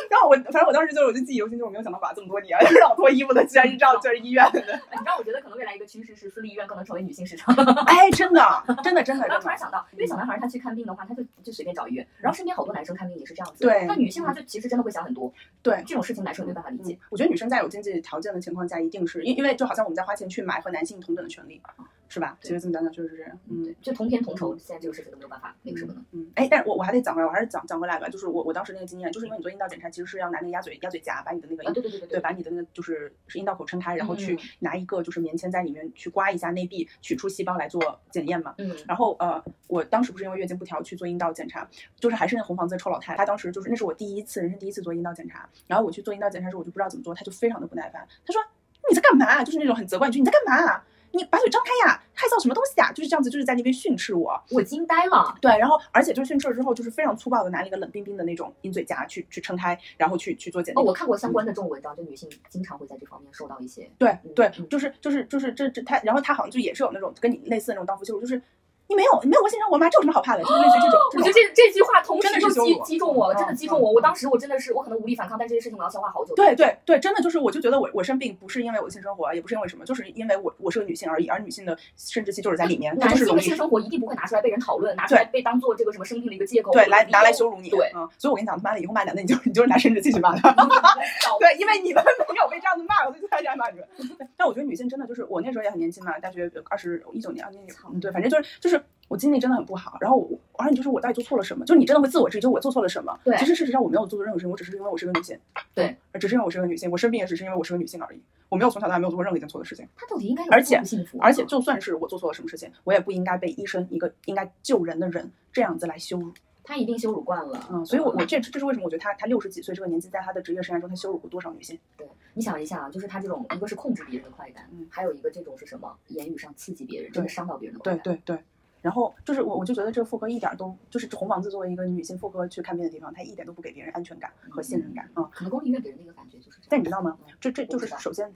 [0.10, 4.60] 然后我反正我当时就是我就记忆犹新，就是我没有想到管这么多年让我脱衣服的，居然是这样，就是医院的。
[4.60, 7.54] 你知道，我觉得可能未来一个趋势是私立医院更能成为女性市场。
[7.86, 8.42] 哎，真的，
[8.84, 9.26] 真的，真的。
[9.28, 13.64] 我突然想到，因为小男孩他去看病的话，他就就随便找医院，然后身边好多男生看病也是这样子。
[13.64, 13.86] 对。
[13.86, 15.32] 那女性的话，就其实真的会想很多。
[15.62, 15.84] 对。
[15.86, 16.98] 这种事情男生没办法理解。
[17.10, 21.62] 我觉得女生在有经济条件的情况下，一定是因因为就好像我们在花钱去买和男性同等的权利。
[22.10, 22.36] 是吧？
[22.42, 26.02] 其实这么讲讲确实是这样，嗯对，就同片同酬，现在这个事情都没有办法那个什么的。
[26.12, 38.56] 嗯，哎，但是我我还得讲回来，我还是讲讲回来吧，就是我我当时那个经验，就是因为你做阴道检查，其实是要拿那个鸭嘴鸭嘴夹把你的那个啊，对对对对，把你的那个就是是阴道口撑开，然后去嗯拿一个就是棉签在里面去刮一下内壁，取出细胞来做检验嘛。
[38.58, 41.70] 嗯然后呃，我当时不是因为月经不调去做阴道检查，
[42.00, 48.42] 就是还是那红房子的臭老太，她当时就是那是我第一次人生第一次做阴道检查，然后我去做阴道检查的时候我就不知道怎么做，她就非常的不耐烦，她说
[48.90, 49.44] 你在干嘛？
[49.44, 50.82] 就是那种很责怪你，就你在干嘛？
[51.12, 52.92] 你把嘴张开呀，害臊什么东西啊？
[52.92, 54.40] 就是这样子，就是在那边训斥我。
[54.52, 55.36] 我惊呆了。
[55.42, 63.90] 对，然后而且就是训斥了之后，就是非常粗暴的拿了一个冷冰冰的那种鹰嘴夹去去撑开，然后去去做检哦，我看过相关的这种文章，就女性经常会在这方面受到一些。
[63.98, 68.42] 对嗯对嗯，就是就是就是这这他，然后他好像就也是有那种跟你类似的那种荡妇羞辱，就是
[68.90, 69.88] 你没有你没有过性生活吗？
[69.88, 70.44] 这有什么好怕的？
[70.44, 71.00] 就是类似于这种。
[71.14, 73.92] 我觉得这这这句话同时就击击中我了，真的嗯击中我。
[73.92, 76.34] 我当时我真的是我可能无力反抗，但这些事情我要消化好久。
[76.34, 87.70] 对对对，真的就是，我就觉得我我生病不是因为我的性生活，也不是因为什么，就是因为我我是个女性而已，而女性的生殖器就是在里面，它男性的性生活一定不会拿出来被人讨论，拿出来被当做这个什么生病的一个借口，对来拿来羞辱你。
[87.70, 90.52] 对，嗯，所以我跟你讲，他妈的以后骂男的，你就你就是拿生殖器去骂他。
[91.40, 93.88] 对，因为你们没有被这样子骂，我就在这样骂你们。
[94.36, 99.98] 但我觉得女性真的就是，我那时候也很年轻嘛，大学二十一九年啊，那年嗯对，反正就是就是我经历真的很不好。
[100.00, 101.66] 然后我，而且就是我到底做错了什么？
[101.66, 103.20] 就是你真的会自我质疑，就我做错了什么？
[103.24, 105.38] 对其实事实上我没有做错任何事情，我只是因为我是个女性。
[105.74, 108.22] 对嗯，只是因为我是个女性，我生病也只是因为我是个女性而已。
[108.50, 109.88] 我没有从小到大没有做过任何一件错的事情。
[109.96, 111.26] 他到底应该有而且多幸福啊？
[111.26, 116.32] 而且就算是我做错了什么事情，我也不应该被医生一个应该救人的人这样子来羞辱。
[116.64, 117.68] 他一定羞辱惯了。
[117.72, 118.86] 嗯，所以我我这这是为什么？
[118.86, 121.80] 我觉得他他六十几岁这个年纪，在他的职业生涯中，他羞辱过多少女性？
[121.98, 125.96] 对你想一下啊，就是他这种一个是控制别人的快感，嗯还有一个这种是什么？
[126.08, 128.04] 言语上刺激别人，真的伤到别人的快感。
[128.04, 128.44] 对对对。
[128.82, 135.30] 然后就是我我就觉得这个妇科一点都就是红房子作为一个女性妇科去看病的地方，它一点都不给别人安全感和信任感啊、嗯。
[135.32, 136.68] 可能公立医院给人的一个感觉就是这样。
[136.70, 137.34] 但你知道吗嗯？
[137.42, 138.32] 这这就是首先，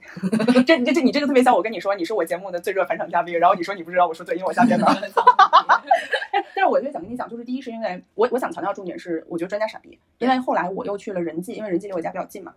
[0.66, 4.84] 这这这你这个特别像我跟你说你是我节目的最热返场嘉宾，然后你说你不知道，我说对，因为我瞎编的。
[4.86, 5.12] 但
[6.56, 12.54] 但是我就想跟你讲，就是第一是因为我我想强调重点是，我觉得专家傻逼，因为后来我又去了仁济，因为仁济离我家比较近嘛。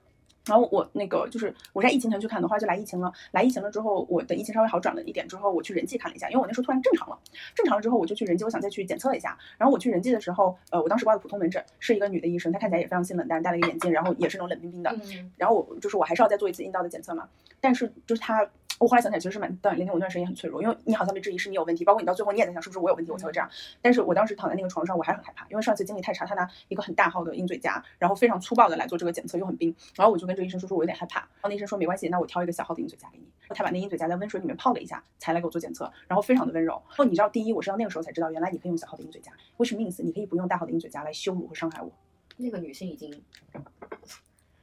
[0.47, 3.11] 然后我那个就是我在疫情前去看的话，就来疫情了。
[3.31, 7.19] 来疫情了之后，我的疫情稍微好转了一点之后，我去仁济看了一下，因为我那时候突然正常了，
[7.55, 9.37] 正常了之后我就去仁济，我想再去检测一下。
[9.57, 14.89] 然后我去仁济的时候，呃，我当时挂的普通门诊是一个女的医生，她看起来也非常性冷淡，戴了一个眼镜，然后也是那种冷冰冰的。
[14.91, 17.27] 嗯，然后我就是我还是要再做一次阴道的检测嘛，
[17.59, 18.47] 但是就是他，
[18.79, 23.49] 我后来想起来其实是蛮当年我那段时间也很脆弱，因为你好像被质疑是你有问题，包括你到最后你也在想是不是我有问题我才会这样。
[23.81, 36.73] 但是我当时躺在那个床上，我还是很害怕，因为上次经历太差，他拿一个很大号的鹰嘴夹，然后非常粗暴的来做这个检测，又很冰，然后我就跟这个医生说说我有点害怕，然后那医生说没关系，那我挑一个小号的鹰嘴夹给你，他把那鹰嘴夹在温水里面泡了一下，才来给我做检测，然后非常的温柔。
[36.89, 41.91] 然后你知道，第一我是到那个时候才知道，原来你可以用小号的鹰嘴夹，which means 你可以不用大号的鹰嘴夹来羞辱和伤害我。
[42.39, 43.11] 那个女性已经，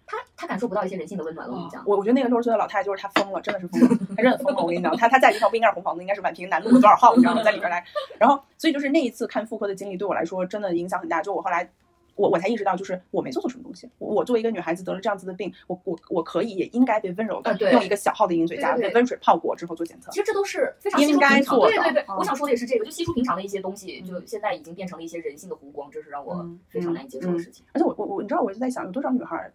[0.07, 1.53] 她她感受不到一些人性的温暖了。
[1.53, 4.63] 我跟你讲，我我觉得那个六十岁的老太太就是她疯了，真的是疯了，她真的疯了。
[4.63, 7.43] 我跟你讲，她她在一条不应该是红房子，应该是宛平南路的多少号，你知道吗？
[7.43, 7.85] 在里边来，
[8.19, 11.21] 然后所以就是那一次看妇科的经历对我来说真的影响很大。
[11.23, 11.69] 就我后来。
[12.17, 13.91] 我我才意识到，就是我没做错什么东西。
[13.99, 20.13] 我我作为一个女孩子得了这样子的病，我我我可以也应该被温柔的啊用一个小号的饮嘴夹被温水泡过之后做检测。
[20.13, 21.43] 其实这都是非常应该。
[21.43, 27.67] 做的对对对，嗯我想说的也是这个，就稀疏平常的一些东西，就现在已经变成了一些人性的弧光，这是让我嗯非常难以接受的事情。
[27.73, 29.53] 而且我我我，你知道我就在想，有多少女孩儿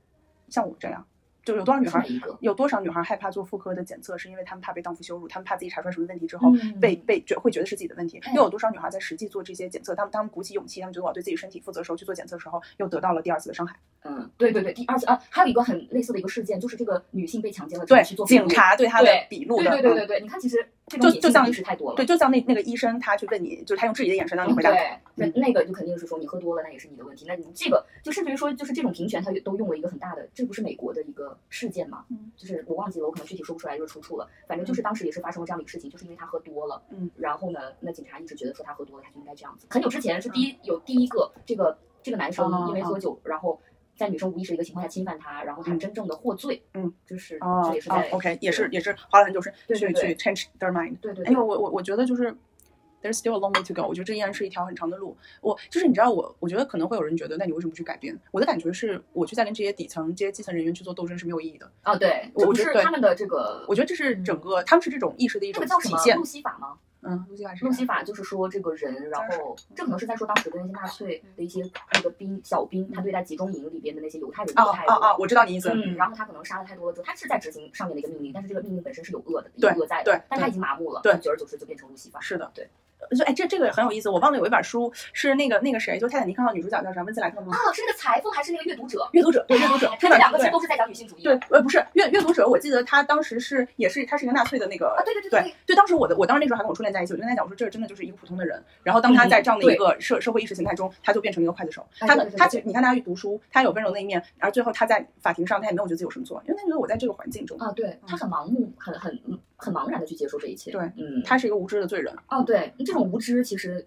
[0.50, 1.06] 像我这样，
[1.44, 2.06] 就有多少女孩？
[2.42, 8.20] 有多少女孩害怕做妇科的检测，是因为她们怕被荡妇羞辱，她们怕自己查出来什么问题之后嗯被被觉会觉得是自己的问题。
[8.20, 13.76] 哎又有多少女孩在实际做这些检测，她们她们鼓起勇气，她们觉得我要对自己身体负责的时候去做检测的时候，又得到了第二次的伤害。
[14.04, 21.98] 嗯，对对对，第二次啊，还有一个很类似的一个事件，就是这个女性被强奸了之对后去做，警察对她的笔录的，对对对嗯对对，你看其实这种就就像意识太多了。
[21.98, 24.72] 对，就像那那个医生，他去问你，就是他用质疑的眼神让你嗯回答。
[24.72, 27.26] 对，那那个就肯定是说你喝多了，那也是你的问题。
[27.28, 32.06] 那你这个就甚至于说，就是这种平权，他都用了一个很大的，这不是美国的一个事件嘛？
[32.10, 34.30] 嗯，就是我忘记了，我可能具体说不出来，就是出处了。
[34.48, 39.68] 反正就是当时也是发生了这样的一个事情，就是因为他喝多了，嗯，然后呢，那警察一直觉得说他喝多了，他就应该这样子。
[39.70, 43.60] 很久之前是第一有第一个这个这个男生哦因为喝酒，然后。
[44.00, 50.98] 在女生无意识的一个情况下侵犯她，然后他们真正的获罪，嗯，就是这也是在，OK，也是也是花了很久时对对对去去 change their mind。
[51.02, 52.34] 对对对因为我我我觉得就是
[53.02, 55.16] there's still a long way to go，我觉得这依然是一条很长的路。
[55.42, 58.18] 我就是你知道我，我觉得可能会有人觉得，那你为什么不去改变？
[58.32, 61.70] 我的感觉是，我去在跟这些底层、这些基层人员去做斗争是没有意义的。
[61.82, 66.24] 啊，对，我觉得对这不是他们的这个，我觉得这是整个他们是这种意识的一种这个叫什么体现路。
[66.24, 66.78] 西法吗？
[67.02, 74.92] 嗯，路西法是路西法就是说这个人，然后这可能是在说当时的那些纳粹的一些那个兵小兵，他对待集中营里边的那些犹太人的啊态度。
[74.92, 75.18] 啊啊！
[75.18, 75.70] 我知道你意思。
[75.70, 82.20] 嗯，然后他可能杀了太多了之后，他是在执行上面的一个命令，但是这个命令本身是有恶的，有恶在的对，但他已经麻木了，对久而久之就变成路西法。
[82.20, 82.68] 是的，对。
[83.16, 84.10] 就哎，这这个很有意思。
[84.10, 87.06] 我忘了有一本书是那个那个谁，就泰坦尼克号女主角叫什么？
[87.06, 87.56] 温斯莱特吗？
[87.56, 89.08] 啊，是那个裁缝还是那个阅读者？
[89.14, 91.24] 阅读者对阅读者，这两个其实都是在讲女性主义。
[91.24, 95.76] 对，呃，不是阅阅读者，我记得他当时是也是他是一个纳粹的那个啊，对对对对对。
[95.76, 98.62] 当时我的我当时那时候还跟我初恋在一起，我就跟他讲，我说这真的就是一个普通的人。
[98.84, 101.88] 然后当他在这样的一个社社会意识形态中，他就变成一个刽子手。
[102.00, 109.18] 他他其实你看他去读书，他有温柔那一面，然后最后他在法庭上他也没有觉得自己有什么错，因为他觉得我在这个环境中啊，对他很盲目，很很
[109.56, 110.72] 很茫然的去接受这一切。
[110.72, 112.14] 对，嗯，他是一个无知的罪人。
[112.30, 113.86] 哦，对，这种无知其实。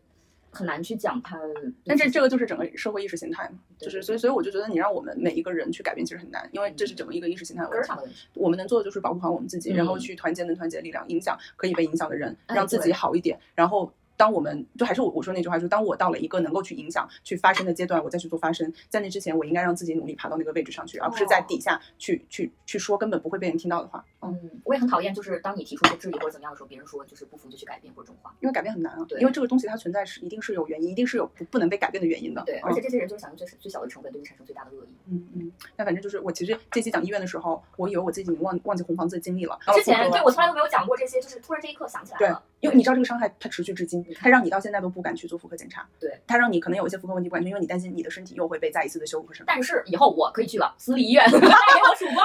[0.54, 1.40] 很难去讲它，
[1.86, 7.90] 但这这个就是整个社会意识形态嘛，就是所以所以我就觉得你让我们每一个人去改变其实很难，因为这是整个一个意识形态问题。
[8.34, 13.90] 我们能做的就是保护好我们自己，然后去团结能团结的力量，影响可以被影响的人，让自己好一点，然后。
[14.22, 18.72] 当我们就还是我我说那句话，就是当我到了一个能够去影响、去发生的阶段，我再去做发声。
[18.88, 24.04] 在那之前，我应该让自己努力爬到那个位置上去，而不是在底下去去去说根本不会被人听到的话。
[24.20, 29.04] 嗯，我也很讨厌，就是当你提出一些质疑或者怎么样的时候，别人说就是不服就去改变或者这种话，因为改变很难啊。
[29.08, 32.44] 对，因为这个东西它存在是一定是有原因，一定是有不不能被改变的原因的。
[32.46, 34.94] 对，而且这些人就是想用最最小的成本对你产生最大的恶意。
[35.08, 35.52] 嗯嗯。
[35.76, 39.58] 那反正就是我其实这期讲医院的时候，我以为我自己已经忘忘记红房子的经历了。
[39.74, 42.44] 之前对我从来都没有讲过这些，就是突然这一刻想起来了。
[42.60, 44.82] 对，因为你知道这个伤害它持续至今，它让你到现在。
[44.82, 52.20] 都不敢去做妇科检查，对他让你可能有一些妇科问题不敢去，因为你担心你的身体又会被再一次的修复和审但是以后我可以去了私立医院，给我数过，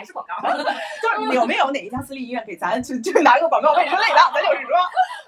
[0.00, 4.70] 还是广告， 就是有没有哪一家私立医院给咱去去拿个广告位之类的，咱就是说。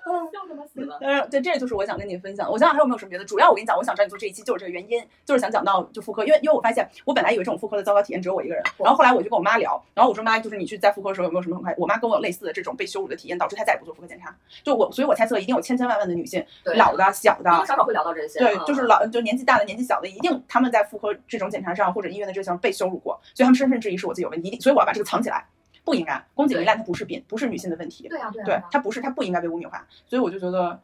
[0.33, 0.99] 笑他妈死了！
[1.01, 2.51] 嗯，对，这就是我想跟你分享。
[2.51, 3.25] 我想想还有没有什么别的？
[3.25, 11.73] 主要我跟你讲，我想找你做这一期就是这个原因，就是想讲到就妇科，因为因为我发现我本来以为这种妇科的糟糕体验只有我一个人，然后后来我就跟我妈聊，然后我说妈，就是你去在妇科的时候有没有什么很快？
[11.79, 14.35] 我妈跟我有类似的这种被羞辱的体验，导致她再也不做妇科检查。
[14.65, 18.41] 就我，所以我猜测一定有千千万万的女性，老的、小的，多多少少会聊到这些。
[18.41, 25.45] 对，就是老就年纪大的、年纪小的，一定他们在妇科这种检查上或者医院的这项被羞辱过，所以他们深深质疑是我自己有问题，所以我要把这个藏起来。
[25.85, 28.07] 不应该，宫颈糜烂它不是病，不是女性的问题。
[28.07, 29.85] 对啊，对啊，对，它不是，它不应该被污名化。
[30.07, 30.81] 所以我就觉得，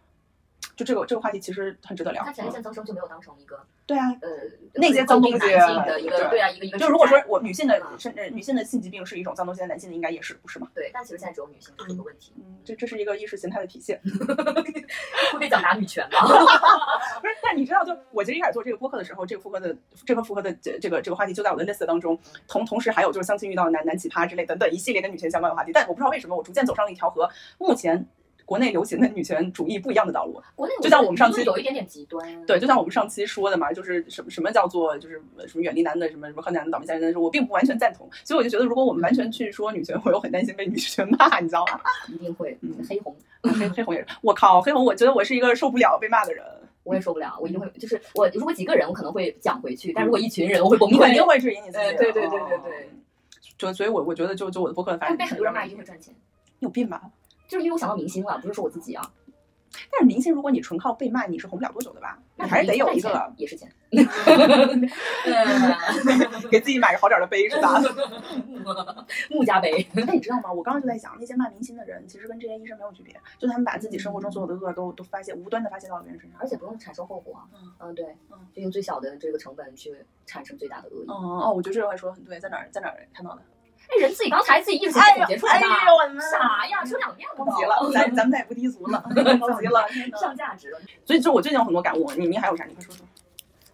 [0.79, 2.23] 就这个这个话题其实很值得聊。
[2.23, 3.59] 他前列腺增生就没有当成一个。
[3.85, 4.29] 对啊，呃，
[4.75, 5.49] 那些脏东西的
[6.01, 6.79] 一个，对啊，一个一个。
[6.79, 10.69] 就如果说我女性的甚至女性的性疾病是一种脏东西，男性的应该也是，不是吗？
[10.73, 12.33] 对，但其实现在只有女性这个问题。
[12.37, 14.01] 嗯，这这是一个意识形态的体现。
[15.33, 16.21] 会被讲打女权吗？
[17.21, 25.73] 不是，但你知道，就我其实一开始做这个播客的时候，这个妇科的这个妇科的这这个这个话题就在我的 list 当中，同同时还有就是相亲遇到男男奇葩之类等等一系列跟女权相关的话题。
[25.75, 28.07] 但我不知道为什么我逐渐走上了一条和目前。
[28.49, 41.79] 国内流行的女权主义不一样的道路，国内就像我们上期有一点点极端，对，就像我们上期说的嘛，就是什么什么叫做就是什么远离男的什么什么和男的倒霉下人的时候，我并不完全赞同，所以我就觉得如果我们完全去说女权，我又很担心被女权骂，你知道吗？
[42.09, 42.75] 一定会，嗯。
[42.89, 46.43] 黑红，黑黑红也是，我靠，黑红，我觉得我是一个受不了被骂的人，
[46.85, 52.89] 我也受不了，我一定会，就是我如果几个人我可能会讲回去，但如果一群人我会崩溃，肯定会质疑你自己，对对对对对对，
[53.59, 56.15] 就所以，我我觉得就就我的博客的发展，被很多人骂一定会赚钱，
[56.61, 57.03] 你有病吧？
[57.49, 59.03] 就是因为我想到明星了，不是说我自己啊。
[59.93, 62.19] 但是明星，如果你纯靠被骂，你是红不了多久的吧？
[62.37, 63.71] 你还是得有一个也是钱
[66.51, 67.79] 给自己买个好点的杯是吧？
[69.31, 69.87] 木家杯。
[69.93, 70.51] 那你知道吗？
[70.51, 77.39] 我刚刚就在想，那些骂明星的人，其实跟这些医生没有区别，就他们把自己生活中所有的恶都都发泄，无端的发泄到别人身上，而且不用产生后果。
[77.53, 81.09] 嗯嗯，对，嗯，就用最小的这个成本去产生最大的恶意。
[81.09, 83.43] 哦哦，我觉得这句话说的很对，在哪儿在哪儿看到的？
[83.89, 85.67] 哎，人自己刚才自己意识总结出来的，
[86.21, 86.85] 啥呀？
[86.85, 89.87] 说两遍了，高级了，咱咱们再也不低俗了， 着急了，
[90.21, 90.79] 上价值了。
[91.07, 92.65] 所以，就我最近有很多感悟，你你还有啥？
[92.65, 93.05] 你快说说。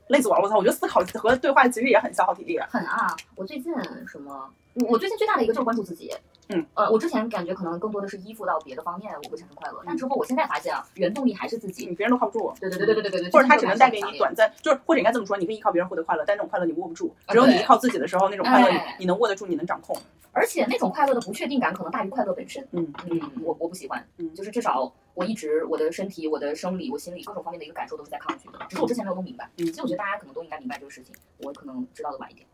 [0.08, 0.42] 累死我了！
[0.42, 2.60] 我操，我觉得思考和对话其实也很消耗体力。
[2.68, 3.72] 很啊，我最近
[4.06, 4.50] 什么？
[4.74, 6.12] 我我最近最大的一个就是关注自己。
[6.48, 9.80] 嗯，呃，我之前感觉可能更多的是依附到别的方面，我会产生快乐。
[9.86, 11.86] 但之后我现在发现啊，原动力还是自己。
[11.86, 12.52] 你别人都靠不住。
[12.60, 13.30] 对对对对对对对。
[13.30, 17.14] 或者他只能带给你短暂，就是或者应该这么说，你可以依靠别人获得快乐，但那种快乐你握不住。
[17.28, 19.96] 只有你依靠自己的时候，那种快乐你能握得住，你能掌控。
[20.32, 22.66] 而且那种快乐的不确定感可能大于快乐本身。
[22.72, 24.04] 嗯嗯，我我不喜欢。
[24.18, 29.48] 嗯，就是至少我一直我的身体、我的生理、我心理各种方面的一个感受都是在抗拒的，只是我之前没有弄明白。
[29.58, 32.44] 嗯，其实我觉得大家可能都应该明白这个事情，我可能知道的晚一点。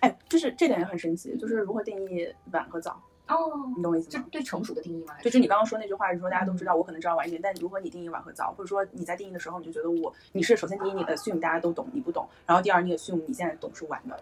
[0.00, 3.00] 哎，就是这点也很神奇，就是如何定义晚和早。
[3.28, 4.22] 哦，你懂我意思吗？
[4.24, 5.14] 就对成熟的定义吗？
[5.20, 14.16] 就是你刚刚说那句话，是说大家都知道，我可能知道晚一点，但如何你定义晚和早，或者说你在定义的时候，你就觉得我你是首先第一，你 assume 大家都懂，你不懂；然后第二，你 assume 你现在懂是晚的。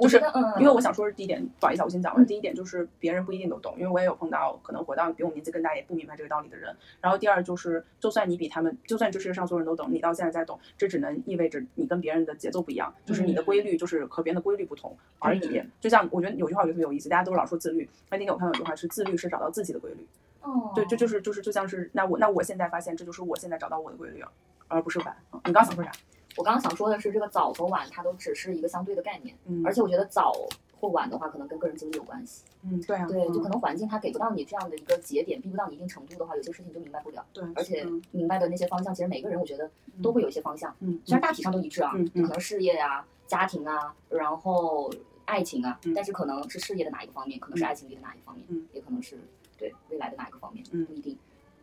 [0.00, 0.20] 就是，
[0.58, 2.24] 因为我想说是第一点，不好意思，我先讲了。
[2.24, 6.74] 第一点就是别人不一定都懂，因为我也有碰到可能活到比我年纪更大也不明白这个道理的人。
[7.00, 15.62] 然后第二就是，就算你比他们，就算这世界上所有人都懂，你到现在在懂，这只能意味着你跟别人的节奏不一样，就是你的规律就是和别人的规律不同而已。
[15.80, 20.06] 就像我觉得有句话我觉得特别有意思，大家都老说自律，那那天我看到有句话是自律是找到自己的规律。
[20.42, 24.32] 哦，对，这就是就是就像是那我那我现在发现这就是我现在找到我的规律了，
[24.68, 25.14] 而不是反。
[25.44, 25.92] 你刚想说啥？
[26.36, 30.32] 我刚刚想说的是这个早和晚它都只是一个相对的概念，嗯，而且我觉得早。
[30.80, 32.42] 或晚的话，可能跟个人经历有关系。
[32.62, 37.22] 嗯，对啊，对，就嗯可能环境它给不到你这样的一个节点，逼不到你一定程度的话，有些事情你就明白不了。
[37.34, 39.70] 对，而且嗯明白的那些方向，其实每个人我觉得
[40.02, 44.90] 都会有一些方向，嗯，虽然大体上都一致啊，可能事业啊、家庭啊，然后
[45.26, 49.18] 爱情啊，嗯但是可能是事业的哪一个方面，可能是爱情里的哪一个方面，嗯也可能是
[49.58, 51.14] 对未来的哪一个方面，嗯不一定。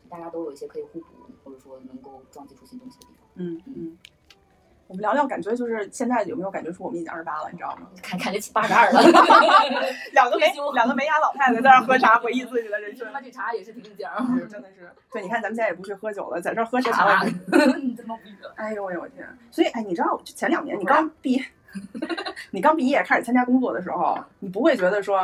[0.07, 1.07] 大家都有一些可以互补，
[1.43, 3.27] 或者说能够撞击出新东西的地方。
[3.33, 3.97] 嗯嗯。
[4.87, 7.87] 我们聊聊，感觉就是现在有没有感觉说我们已经二十八了，你知道吗？
[8.01, 9.01] 看看得起八十二了，
[10.13, 13.05] 两个没两个没牙老太太在那儿喝茶，回忆自己的人生。
[13.13, 14.15] 喝这茶也是挺劲儿。
[14.49, 17.29] 真的是，对，你看咱们现在也不去喝酒了，在这儿喝喝茶茶了。
[17.81, 18.53] 你他妈无语了。
[18.55, 19.27] 哎呦喂，我天！
[19.51, 21.45] 所以，哎，你知道，就前两年你刚毕业，
[22.51, 25.21] 你刚毕业开始参加工作的时候，你不会觉得说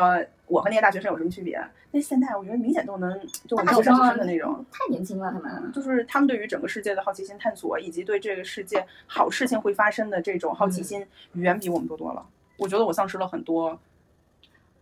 [0.53, 1.59] 我和那些大学生有什么区别？
[1.89, 5.71] 那现在我觉得明显都能，就我们大学大学生啊生的那种，太年轻了，他们。
[5.71, 12.23] 就是他们对于整个世界的好奇心探索，以及对这个世界好事情会发生的这种好奇心，远比我们多多了。
[12.57, 13.79] 我觉得我丧失了很多，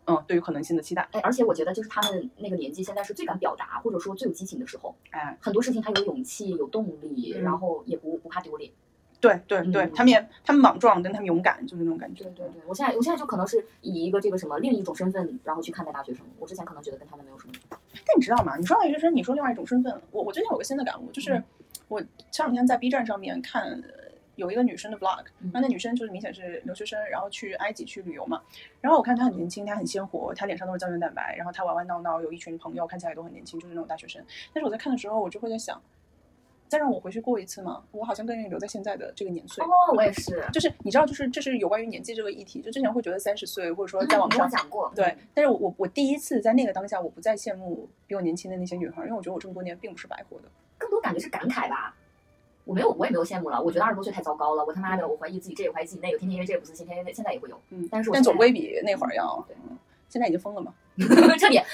[0.08, 1.08] 嗯，对于可能性的期待。
[1.14, 4.94] 哎，而且我觉得就是他们那个年纪，现在是最敢表达，或者说最有激情的时候。
[5.12, 8.70] 哎，很多事情他有勇气、有动力，嗯然后也不不怕丢脸。
[9.22, 12.24] 对对对，嗯他们也他们莽撞，但他们勇敢，就是那种感觉。
[12.24, 16.26] 对对对，我现在我现在就可能是以一个这个什么另一种身份，然后去看待大学生。
[16.40, 17.54] 我之前可能觉得跟他们没有什么。
[17.70, 18.58] 但你知道吗？
[18.58, 21.44] 你说大学生，你说另外一种身份，我我最近有个新的感悟，就是嗯
[21.88, 28.42] 我前两天在 B 站上面看呃有一个女生的 vlog，嗯那女生就是明显是留学生，然后去埃及去旅游嘛。
[28.80, 34.24] 然后我看她很年轻，她很鲜活，她脸上都是胶原蛋白，然后她玩玩闹闹，有一群朋友，看起来也都很年轻，就是那种大学生。
[34.54, 35.80] 但是我在看的时候，我就会在想，
[36.72, 37.84] 再让我回去过一次吗？
[37.92, 39.62] 我好像更愿意留在现在的这个年岁。
[39.66, 40.42] 哦，我也是。
[40.54, 44.90] 就是你知道，就是这是有关于年纪这个议题，就之前会觉得三十岁或者说嗯你跟再往上我讲过。
[44.96, 50.46] 对，但是我我我第一次在那个当下，我不再羡慕比我年轻的那些女孩，因为我觉得我这么多年并不是白活的。
[50.78, 51.94] 更多感觉是感慨吧。
[52.64, 53.62] 我没有，我也没有羡慕了。
[53.62, 54.64] 我觉得二十多岁太糟糕了。
[54.64, 57.60] 我他妈的，我怀疑自己这个，怀疑自己那个，天天因为这个不自信，天天那现在也会有。
[57.72, 60.74] 嗯，但是我但总归比那会儿要对，嗯现在已经疯了嘛。
[61.40, 61.66] 这点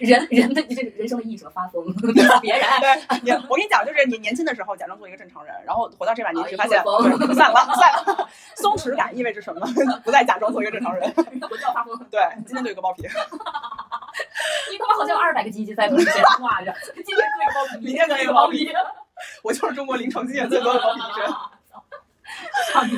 [0.00, 1.84] 人人的这个人生的意义什么发疯，
[2.40, 2.62] 别人。
[2.80, 9.66] 对，你我跟你讲，就是你年轻的时候假装做一个正常人，然后活到这把年纪，啊发现一会儿疯对算了散了， 松弛感意味着什么？
[10.04, 11.12] 不再假装做一个正常人。
[11.16, 11.96] 我就要发疯。
[12.10, 18.72] 对，今天就有个包皮，你他妈好像有二百个鸡鸡在你面前挂着，今天割一个包皮，明天割一个包皮皮。
[19.42, 21.36] 我就是中国临床经验最多的包皮医生。
[22.72, 22.92] 操你！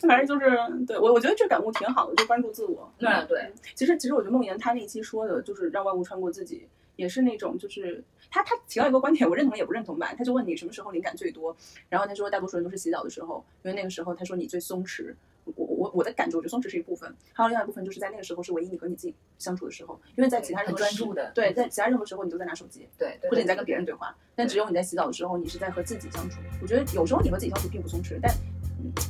[0.06, 0.56] 反正就是
[0.86, 2.92] 对我，我觉得这感悟挺好的，就关注自我。
[2.98, 10.14] 对对，其实，其实我觉得梦妍她那一期说的，就是让万物穿过自己，也是那种，就是她她提到一个观点，我认同也不认同吧。
[10.16, 11.56] 她就问你什么时候灵感最多，
[11.88, 15.14] 然后他说大多数人都是洗澡的时候，因为那个时候她说你最松弛。
[15.56, 26.38] 我我我的感觉，我觉得松弛是一部分，还有另外一部分就是在那个时候是唯一你和你自己相处的时候，因为在其他任何注的，对，在其他任何时候你都在拿手机，对对，或者你在跟别人对话，但只有你在洗澡的时候，你是在和自己相处。
[26.62, 28.59] 我觉得有时候你和自己相处并不松弛，但嗯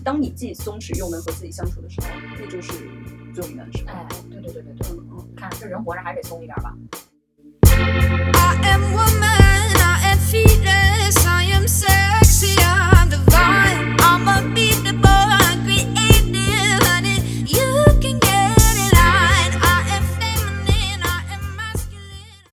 [0.05, 2.73] 当你既松弛又能和自己相处的时候，那就是
[3.35, 3.97] 最美的时光。
[3.97, 6.75] 哎，对对对对对，嗯，看这人活着还得松一点吧。
[11.27, 14.70] I am sexy, I'm divine, I'm a be